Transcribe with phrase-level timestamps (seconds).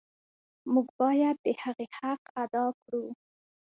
[0.73, 3.03] موږ باید د هغې حق ادا کړو.